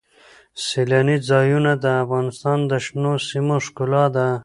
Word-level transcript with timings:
سیلاني 0.65 1.17
ځایونه 1.29 1.71
د 1.83 1.85
افغانستان 2.03 2.59
د 2.71 2.71
شنو 2.85 3.13
سیمو 3.27 3.55
ښکلا 3.65 4.05
ده. 4.15 4.27